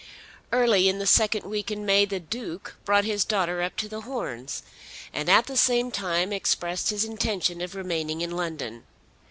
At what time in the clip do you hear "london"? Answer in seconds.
8.31-8.85